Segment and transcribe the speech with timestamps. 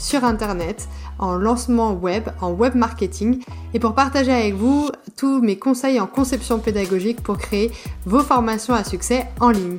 [0.00, 0.88] sur Internet,
[1.18, 3.42] en lancement web, en web marketing
[3.74, 7.70] et pour partager avec vous tous mes conseils en conception pédagogique pour créer
[8.06, 9.78] vos formations à succès en ligne.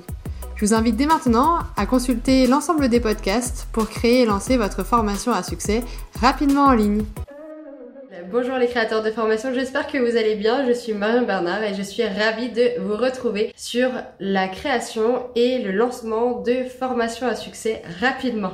[0.55, 4.83] Je vous invite dès maintenant à consulter l'ensemble des podcasts pour créer et lancer votre
[4.83, 5.83] formation à succès
[6.21, 7.03] rapidement en ligne.
[8.29, 10.67] Bonjour les créateurs de formation, j'espère que vous allez bien.
[10.67, 13.89] Je suis Marion Bernard et je suis ravie de vous retrouver sur
[14.19, 18.51] la création et le lancement de formations à succès rapidement.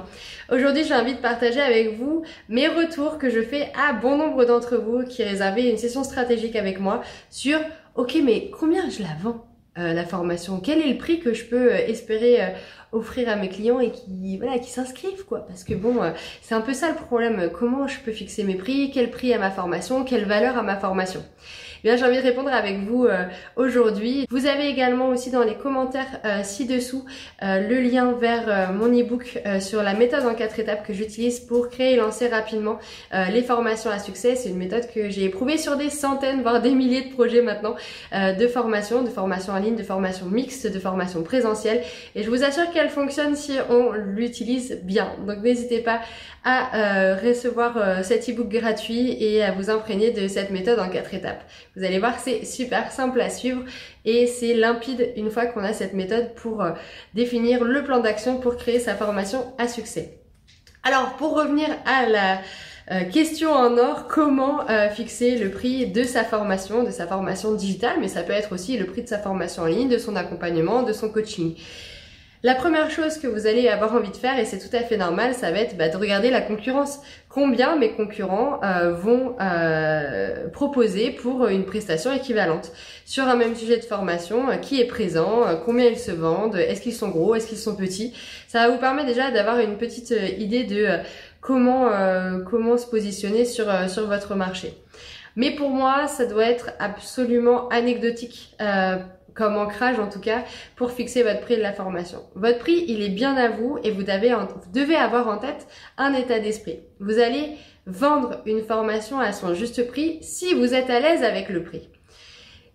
[0.52, 4.46] Aujourd'hui, j'ai envie de partager avec vous mes retours que je fais à bon nombre
[4.46, 7.60] d'entre vous qui réservaient une session stratégique avec moi sur
[7.96, 9.44] OK, mais combien je la vends?
[9.78, 10.60] Euh, la formation.
[10.60, 12.48] Quel est le prix que je peux euh, espérer euh,
[12.92, 15.46] offrir à mes clients et qui voilà qui s'inscrivent quoi?
[15.46, 16.00] Parce que bon,
[16.42, 17.50] c'est un peu ça le problème.
[17.58, 18.92] Comment je peux fixer mes prix?
[18.94, 20.04] Quel prix à ma formation?
[20.04, 21.24] Quelle valeur à ma formation?
[21.96, 23.24] J'ai envie de répondre avec vous euh,
[23.56, 24.26] aujourd'hui.
[24.30, 27.06] Vous avez également aussi dans les commentaires euh, ci-dessous
[27.44, 31.70] euh, le lien vers mon ebook sur la méthode en quatre étapes que j'utilise pour
[31.70, 32.80] créer et lancer rapidement
[33.32, 34.36] les formations à succès.
[34.36, 37.76] C'est une méthode que j'ai éprouvée sur des centaines, voire des milliers de projets maintenant
[38.14, 41.82] de formation, de formation en ligne, de formation mixte, de formation présentielle.
[42.16, 45.12] Et je vous assure qu'elle fonctionne si on l'utilise bien.
[45.26, 46.02] Donc n'hésitez pas
[46.44, 51.44] à recevoir cet ebook gratuit et à vous imprégner de cette méthode en quatre étapes.
[51.78, 53.64] Vous allez voir c'est super simple à suivre
[54.04, 56.72] et c'est limpide une fois qu'on a cette méthode pour euh,
[57.14, 60.18] définir le plan d'action pour créer sa formation à succès.
[60.82, 62.42] Alors pour revenir à la
[62.90, 67.54] euh, question en or, comment euh, fixer le prix de sa formation, de sa formation
[67.54, 70.16] digitale, mais ça peut être aussi le prix de sa formation en ligne, de son
[70.16, 71.56] accompagnement, de son coaching.
[72.44, 74.96] La première chose que vous allez avoir envie de faire, et c'est tout à fait
[74.96, 77.00] normal, ça va être bah, de regarder la concurrence.
[77.30, 82.72] Combien mes concurrents euh, vont euh, proposer pour une prestation équivalente
[83.06, 86.82] sur un même sujet de formation, euh, qui est présent, combien ils se vendent, est-ce
[86.82, 88.14] qu'ils sont gros, est-ce qu'ils sont petits?
[88.48, 90.90] Ça va vous permettre déjà d'avoir une petite idée de
[91.42, 91.90] comment
[92.46, 94.74] comment se positionner sur sur votre marché.
[95.36, 98.56] Mais pour moi, ça doit être absolument anecdotique
[99.38, 100.44] comme ancrage en tout cas,
[100.76, 102.24] pour fixer votre prix de la formation.
[102.36, 105.68] Votre prix, il est bien à vous et vous devez, avoir en tête
[105.98, 106.80] un état d'esprit.
[107.00, 107.52] Vous allez
[107.86, 111.88] vendre une formation à son juste prix si vous êtes à l'aise avec le prix.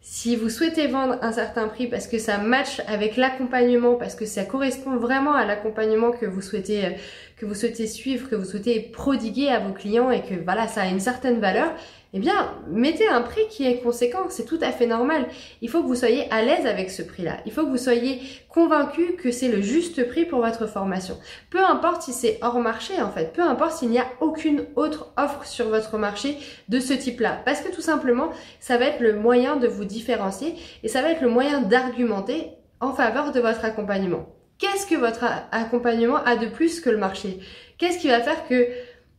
[0.01, 4.27] Si vous souhaitez vendre un certain prix parce que ça match avec l'accompagnement, parce que
[4.27, 6.97] ça correspond vraiment à l'accompagnement que vous souhaitez
[7.43, 10.83] que vous souhaitez suivre, que vous souhaitez prodiguer à vos clients et que voilà, ça
[10.83, 11.73] a une certaine valeur,
[12.13, 15.27] eh bien, mettez un prix qui est conséquent, c'est tout à fait normal.
[15.61, 17.39] Il faut que vous soyez à l'aise avec ce prix-là.
[17.45, 21.19] Il faut que vous soyez convaincu que c'est le juste prix pour votre formation.
[21.51, 25.13] Peu importe si c'est hors marché en fait, peu importe s'il n'y a aucune autre
[25.17, 26.37] offre sur votre marché
[26.69, 27.43] de ce type-là.
[27.45, 30.55] Parce que tout simplement, ça va être le moyen de vous différencier
[30.85, 34.29] et ça va être le moyen d'argumenter en faveur de votre accompagnement.
[34.63, 37.41] Qu'est-ce que votre accompagnement a de plus que le marché?
[37.79, 38.69] Qu'est-ce qui va faire que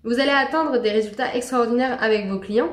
[0.06, 2.70] vous allez atteindre des résultats extraordinaires avec vos clients?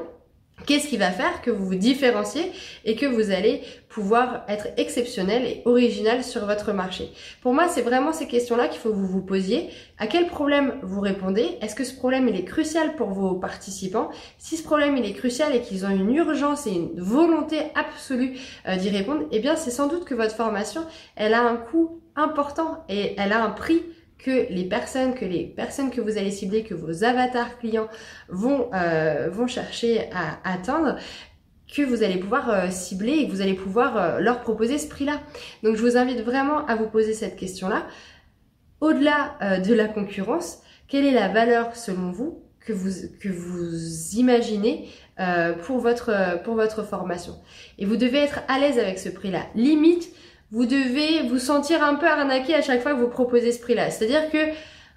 [0.66, 2.52] Qu'est-ce qui va faire que vous vous différenciez
[2.84, 7.10] et que vous allez pouvoir être exceptionnel et original sur votre marché?
[7.42, 9.70] Pour moi, c'est vraiment ces questions-là qu'il faut que vous vous posiez.
[9.98, 11.58] À quel problème vous répondez?
[11.62, 14.10] Est-ce que ce problème il est crucial pour vos participants?
[14.38, 18.38] Si ce problème il est crucial et qu'ils ont une urgence et une volonté absolue
[18.68, 20.82] euh, d'y répondre, eh bien c'est sans doute que votre formation,
[21.16, 23.82] elle a un coût important et elle a un prix
[24.24, 27.88] que les personnes, que les personnes que vous allez cibler, que vos avatars clients
[28.28, 30.96] vont, euh, chercher à atteindre,
[31.74, 34.88] que vous allez pouvoir euh, cibler et que vous allez pouvoir euh, leur proposer ce
[34.88, 35.20] prix-là.
[35.62, 37.86] Donc je vous invite vraiment à vous poser cette question-là.
[38.80, 42.88] Au-delà de la concurrence, quelle est la valeur selon vous que vous,
[43.20, 44.88] que vous imaginez
[45.64, 47.34] pour, votre, pour votre formation?
[47.76, 49.42] Et vous devez être à l'aise avec ce prix-là.
[49.54, 50.08] Limite,
[50.52, 53.90] vous devez vous sentir un peu arnaqué à chaque fois que vous proposez ce prix-là.
[53.90, 54.38] C'est-à-dire que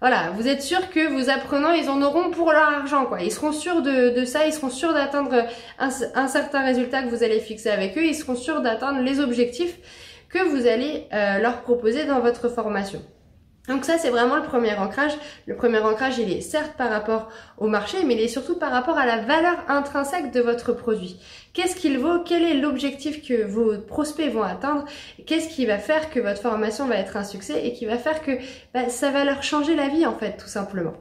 [0.01, 3.21] voilà, vous êtes sûr que vos apprenants, ils en auront pour leur argent, quoi.
[3.21, 5.45] Ils seront sûrs de, ça, ils seront sûrs d'atteindre
[5.79, 9.77] un, certain résultat que vous allez fixer avec eux, ils seront sûrs d'atteindre les objectifs
[10.27, 13.01] que vous allez euh, leur proposer dans votre formation.
[13.69, 15.13] Donc ça, c'est vraiment le premier ancrage.
[15.47, 18.71] Le premier ancrage, il est certes par rapport au marché, mais il est surtout par
[18.71, 21.17] rapport à la valeur intrinsèque de votre produit.
[21.53, 22.19] Qu'est-ce qu'il vaut?
[22.25, 24.83] Quel est l'objectif que vos prospects vont atteindre?
[25.25, 28.21] Qu'est-ce qui va faire que votre formation va être un succès et qui va faire
[28.21, 28.31] que
[28.73, 30.95] bah, ça va leur changer la vie, en fait, tout simplement?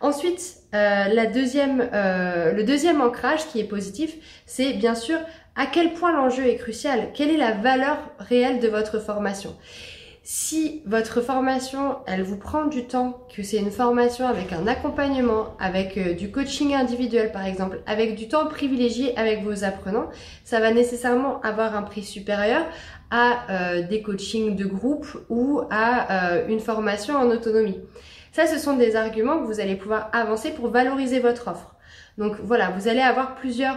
[0.00, 4.12] Ensuite, euh, la deuxième, euh, le deuxième ancrage qui est positif,
[4.44, 5.18] c'est bien sûr
[5.54, 9.56] à quel point l'enjeu est crucial, quelle est la valeur réelle de votre formation?
[10.28, 15.54] Si votre formation, elle vous prend du temps, que c'est une formation avec un accompagnement,
[15.60, 20.10] avec euh, du coaching individuel par exemple, avec du temps privilégié avec vos apprenants,
[20.42, 22.66] ça va nécessairement avoir un prix supérieur
[23.12, 27.78] à euh, des coachings de groupe ou à euh, une formation en autonomie.
[28.32, 31.76] Ça, ce sont des arguments que vous allez pouvoir avancer pour valoriser votre offre.
[32.18, 33.76] Donc voilà, vous allez avoir plusieurs,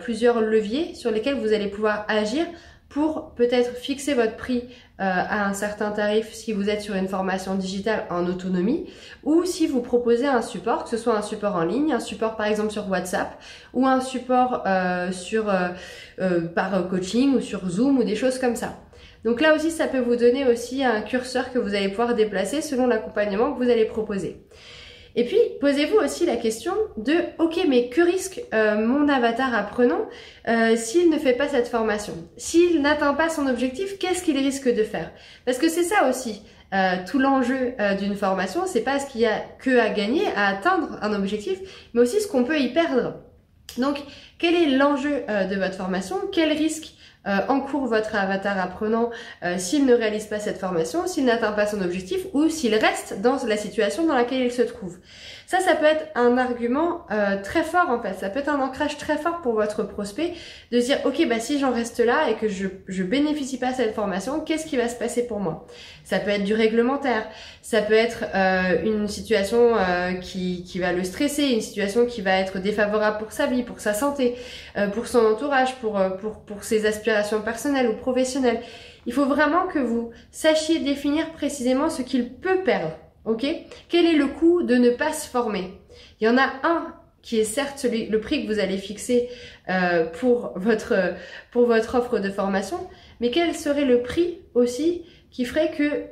[0.00, 2.44] plusieurs leviers sur lesquels vous allez pouvoir agir
[2.92, 4.64] pour peut-être fixer votre prix
[5.00, 8.86] euh, à un certain tarif si vous êtes sur une formation digitale en autonomie
[9.24, 12.36] ou si vous proposez un support, que ce soit un support en ligne, un support
[12.36, 13.40] par exemple sur WhatsApp
[13.72, 18.56] ou un support euh, sur euh, par coaching ou sur Zoom ou des choses comme
[18.56, 18.76] ça.
[19.24, 22.60] Donc là aussi, ça peut vous donner aussi un curseur que vous allez pouvoir déplacer
[22.60, 24.44] selon l'accompagnement que vous allez proposer.
[25.14, 30.08] Et puis, posez-vous aussi la question de, ok, mais que risque euh, mon avatar apprenant
[30.48, 32.14] euh, s'il ne fait pas cette formation?
[32.36, 35.10] S'il n'atteint pas son objectif, qu'est-ce qu'il risque de faire?
[35.44, 36.42] Parce que c'est ça aussi.
[36.74, 40.46] Euh, tout l'enjeu d'une formation, c'est pas ce qu'il y a que à gagner, à
[40.46, 41.58] atteindre un objectif,
[41.92, 43.16] mais aussi ce qu'on peut y perdre.
[43.76, 43.98] Donc,
[44.38, 46.16] quel est l'enjeu de votre formation?
[46.32, 46.94] Quel risque
[47.26, 49.10] euh, encourt votre avatar apprenant
[49.44, 53.20] euh, s'il ne réalise pas cette formation, s'il n'atteint pas son objectif ou s'il reste
[53.20, 54.98] dans la situation dans laquelle il se trouve.
[55.52, 58.14] Ça, ça peut être un argument euh, très fort en fait.
[58.14, 60.32] Ça peut être un ancrage très fort pour votre prospect
[60.70, 63.76] de dire ok bah si j'en reste là et que je je bénéficie pas de
[63.76, 65.66] cette formation, qu'est-ce qui va se passer pour moi?
[66.04, 67.28] Ça peut être du réglementaire,
[67.60, 72.22] ça peut être euh, une situation euh, qui qui va le stresser, une situation qui
[72.22, 74.36] va être défavorable pour sa vie, pour sa santé,
[74.94, 78.62] pour son entourage, pour pour pour ses aspirations personnelles ou professionnelles.
[79.04, 83.46] Il faut vraiment que vous sachiez définir précisément ce qu'il peut perdre Ok?
[83.88, 85.78] Quel est le coût de ne pas se former?
[86.20, 89.28] Il y en a un qui est certes le prix que vous allez fixer
[89.68, 91.14] euh, pour votre
[91.52, 92.78] pour votre offre de formation,
[93.20, 96.04] mais quel serait le prix aussi qui ferait que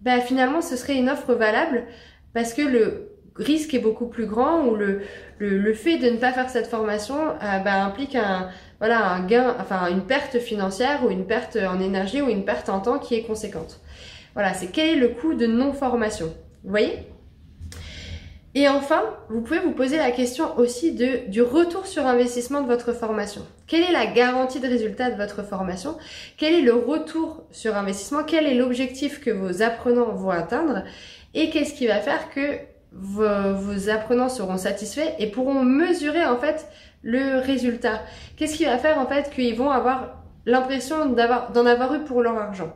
[0.00, 1.84] bah, finalement ce serait une offre valable
[2.32, 5.02] parce que le risque est beaucoup plus grand ou le,
[5.38, 8.48] le, fait de ne pas faire cette formation euh, bah, implique un
[8.78, 12.68] voilà un gain enfin une perte financière ou une perte en énergie ou une perte
[12.68, 13.80] en temps qui est conséquente.
[14.34, 16.26] Voilà, c'est quel est le coût de non-formation.
[16.64, 17.06] Vous voyez?
[18.56, 22.92] Et enfin, vous pouvez vous poser la question aussi du retour sur investissement de votre
[22.92, 23.42] formation.
[23.66, 25.96] Quelle est la garantie de résultat de votre formation?
[26.36, 28.22] Quel est le retour sur investissement?
[28.24, 30.84] Quel est l'objectif que vos apprenants vont atteindre?
[31.34, 32.58] Et qu'est-ce qui va faire que
[32.92, 36.68] vos, vos, apprenants seront satisfaits et pourront mesurer en fait
[37.02, 38.02] le résultat?
[38.36, 42.38] Qu'est-ce qui va faire en fait qu'ils vont avoir l'impression d'en avoir eu pour leur
[42.38, 42.72] argent?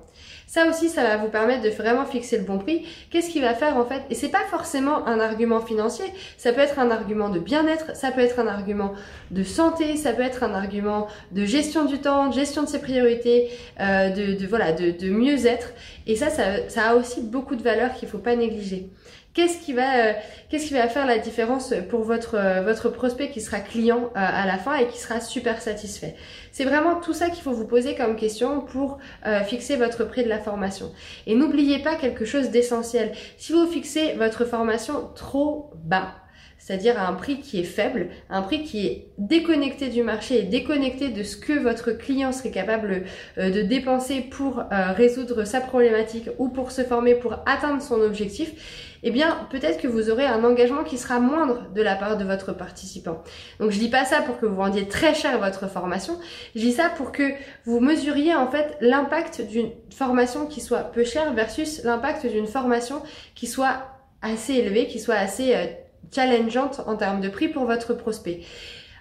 [0.49, 2.87] Ça aussi, ça va vous permettre de vraiment fixer le bon prix.
[3.11, 4.01] Qu'est-ce qui va faire en fait?
[4.09, 6.07] Et c'est pas forcément un argument financier.
[6.39, 8.95] Ça peut être un argument de bien-être, ça peut être un argument
[9.31, 12.81] de santé, ça peut être un argument de gestion du temps, de gestion de ses
[12.81, 15.75] priorités, euh, de, voilà, de, mieux-être.
[16.07, 18.89] Et ça, ça, a aussi beaucoup de valeur qu'il faut pas négliger.
[19.39, 20.13] Qu'est-ce qui va, euh,
[20.49, 24.11] qu'est-ce qui va faire la différence pour votre euh, votre prospect qui sera client euh,
[24.15, 26.17] à la fin et qui sera super satisfait?
[26.51, 28.99] C'est vraiment tout ça qu'il faut vous poser comme question pour
[29.47, 30.91] fixer votre prix de la formation.
[31.29, 33.13] Et n'oubliez pas quelque chose d'essentiel.
[33.37, 36.17] Si vous fixez votre formation trop bas,
[36.59, 40.43] c'est-à-dire à un prix qui est faible, un prix qui est déconnecté du marché et
[40.43, 43.05] déconnecté de ce que votre client serait capable
[43.37, 49.11] de dépenser pour résoudre sa problématique ou pour se former pour atteindre son objectif, eh
[49.11, 52.53] bien peut-être que vous aurez un engagement qui sera moindre de la part de votre
[52.53, 53.23] participant.
[53.61, 56.19] Donc je dis pas ça pour que vous vendiez très cher votre formation,
[56.55, 57.31] je dis ça pour que
[57.65, 63.03] vous mesuriez en fait l'impact d'une formation qui soit peu chère versus l'impact d'une formation
[63.35, 63.83] qui soit
[64.23, 65.67] assez élevée, qui soit assez euh,
[66.13, 68.41] challengeante en termes de prix pour votre prospect.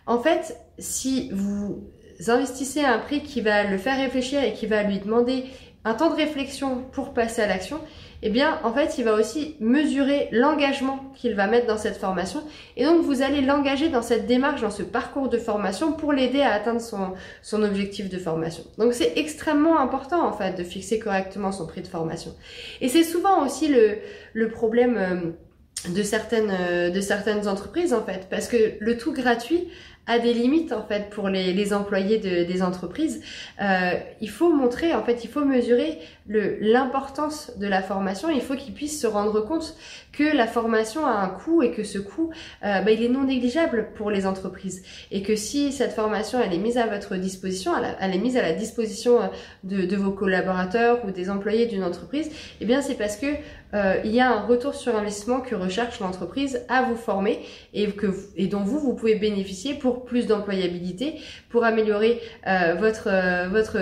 [0.05, 1.89] En fait, si vous
[2.27, 5.45] investissez un prix qui va le faire réfléchir et qui va lui demander
[5.85, 7.79] un temps de réflexion pour passer à l'action,
[8.23, 12.41] eh bien, en fait, il va aussi mesurer l'engagement qu'il va mettre dans cette formation.
[12.75, 16.41] Et donc, vous allez l'engager dans cette démarche, dans ce parcours de formation pour l'aider
[16.41, 18.63] à atteindre son, son objectif de formation.
[18.77, 22.33] Donc, c'est extrêmement important, en fait, de fixer correctement son prix de formation.
[22.81, 23.97] Et c'est souvent aussi le,
[24.33, 29.13] le problème euh, de certaines, euh, de certaines entreprises, en fait, parce que le tout
[29.13, 29.67] gratuit
[30.07, 33.21] a des limites en fait pour les, les employés de, des entreprises.
[33.61, 38.29] Euh, il faut montrer, en fait, il faut mesurer l'importance de la formation.
[38.29, 39.75] Il faut qu'ils puissent se rendre compte
[40.11, 42.31] que la formation a un coût et que ce coût,
[42.65, 44.83] euh, bah, il est non négligeable pour les entreprises.
[45.11, 48.41] Et que si cette formation, elle est mise à votre disposition, elle, est mise à
[48.41, 49.27] la disposition euh,
[49.63, 53.27] de, de, vos collaborateurs ou des employés d'une entreprise, eh bien c'est parce que
[53.73, 57.41] euh, il y a un retour sur investissement que recherche l'entreprise à vous former
[57.73, 61.15] et que et dont vous vous pouvez bénéficier pour plus d'employabilité,
[61.49, 63.09] pour améliorer euh, votre
[63.49, 63.77] votre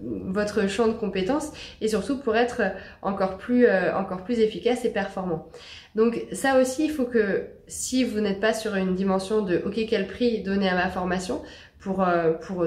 [0.00, 2.62] votre champ de compétences et surtout pour être
[3.02, 5.48] encore plus encore plus efficace et performant.
[5.94, 9.78] Donc ça aussi, il faut que si vous n'êtes pas sur une dimension de OK
[9.88, 11.42] quel prix donner à ma formation?
[11.78, 12.04] pour
[12.40, 12.66] pour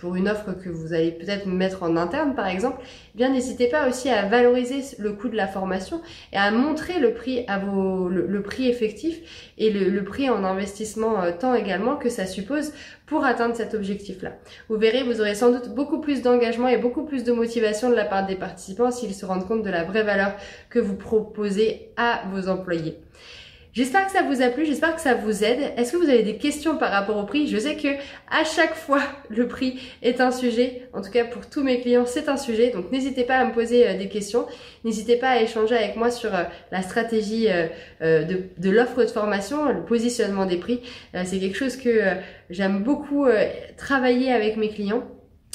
[0.00, 2.78] pour une offre que vous allez peut-être mettre en interne par exemple,
[3.14, 6.00] eh bien n'hésitez pas aussi à valoriser le coût de la formation
[6.32, 11.22] et à montrer le prix à vos le, prix effectif et le, prix en investissement
[11.22, 12.72] euh, temps également que ça suppose
[13.06, 14.32] pour atteindre cet objectif-là.
[14.68, 17.94] Vous verrez, vous aurez sans doute beaucoup plus d'engagement et beaucoup plus de motivation de
[17.94, 20.32] la part des participants s'ils se rendent compte de la vraie valeur
[20.70, 22.98] que vous proposez à vos employés.
[23.72, 25.72] J'espère que ça vous a plu, j'espère que ça vous aide.
[25.76, 27.46] Est-ce que vous avez des questions par rapport au prix?
[27.46, 27.88] Je sais que
[28.30, 30.88] à chaque fois le prix est un sujet.
[30.94, 32.70] En tout cas pour tous mes clients, c'est un sujet.
[32.70, 34.46] Donc n'hésitez pas à me poser euh, des questions.
[34.84, 39.66] N'hésitez pas à échanger avec moi sur euh, la stratégie euh, de, l'offre de formation,
[39.70, 40.80] le positionnement des prix.
[41.24, 42.00] c'est quelque chose que
[42.50, 43.26] j'aime beaucoup
[43.76, 45.04] travailler avec mes clients.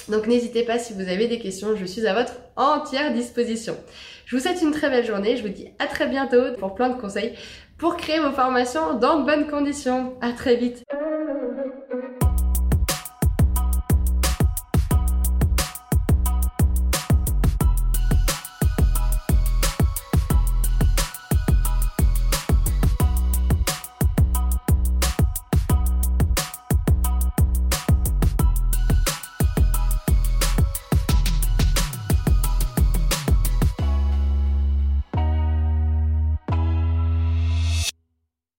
[0.10, 3.78] Donc n'hésitez pas si vous avez des questions, je suis à votre entière disposition.
[4.26, 6.90] Je vous souhaite une très belle journée, je vous dis à très bientôt pour plein
[6.90, 7.34] de conseils
[7.78, 10.14] pour créer vos formations dans de bonnes conditions.
[10.22, 10.84] À très vite.